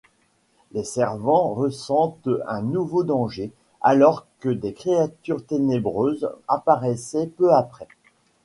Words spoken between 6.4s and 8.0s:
apparaissent peu après.